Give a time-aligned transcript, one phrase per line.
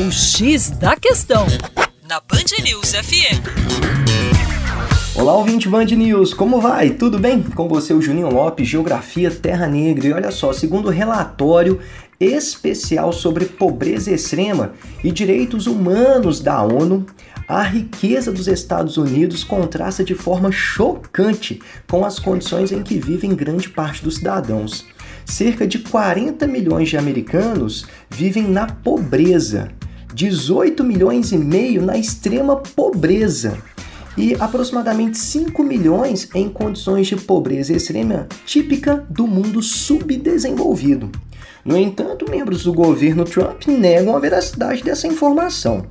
[0.00, 1.44] O X da Questão,
[2.08, 3.42] na Band News FM.
[5.16, 6.90] Olá, ouvinte Band News, como vai?
[6.90, 7.42] Tudo bem?
[7.42, 10.06] Com você, o Juninho Lopes, Geografia Terra Negra.
[10.06, 11.80] E olha só, segundo o relatório
[12.20, 14.72] especial sobre pobreza extrema
[15.02, 17.04] e direitos humanos da ONU,
[17.48, 21.60] a riqueza dos Estados Unidos contrasta de forma chocante
[21.90, 24.86] com as condições em que vivem grande parte dos cidadãos.
[25.24, 29.72] Cerca de 40 milhões de americanos vivem na pobreza,
[30.14, 33.58] 18 milhões e meio na extrema pobreza
[34.16, 41.10] e aproximadamente 5 milhões em condições de pobreza extrema típica do mundo subdesenvolvido.
[41.64, 45.86] No entanto, membros do governo Trump negam a veracidade dessa informação.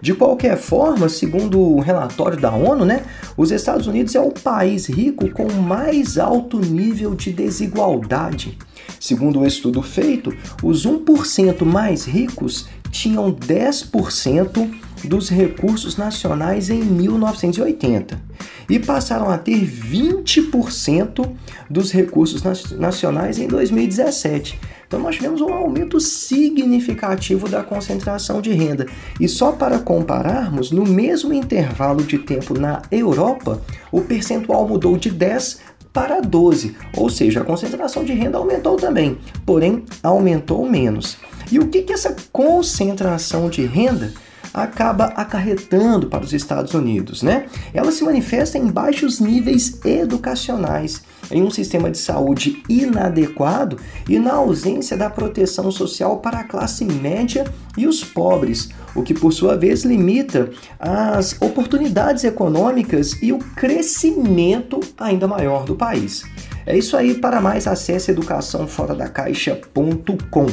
[0.00, 3.04] De qualquer forma, segundo o relatório da ONU, né,
[3.36, 8.56] os Estados Unidos é o país rico com mais alto nível de desigualdade.
[8.98, 12.66] Segundo o um estudo feito, os 1% mais ricos
[12.98, 14.68] tinham 10%
[15.04, 18.20] dos recursos nacionais em 1980
[18.68, 21.30] e passaram a ter 20%
[21.70, 22.42] dos recursos
[22.72, 24.58] nacionais em 2017.
[24.86, 28.86] Então nós tivemos um aumento significativo da concentração de renda.
[29.20, 35.10] E só para compararmos, no mesmo intervalo de tempo na Europa, o percentual mudou de
[35.10, 35.60] 10
[35.92, 41.16] para 12, ou seja, a concentração de renda aumentou também, porém aumentou menos.
[41.50, 44.12] E o que, que essa concentração de renda
[44.52, 47.46] acaba acarretando para os Estados Unidos, né?
[47.72, 54.32] Ela se manifesta em baixos níveis educacionais, em um sistema de saúde inadequado e na
[54.34, 57.44] ausência da proteção social para a classe média
[57.76, 64.80] e os pobres, o que por sua vez limita as oportunidades econômicas e o crescimento
[64.96, 66.24] ainda maior do país.
[66.64, 70.46] É isso aí, para mais acesse educaçãoforadacaixa.com.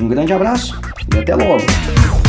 [0.00, 0.80] Um grande abraço
[1.14, 2.21] e até logo!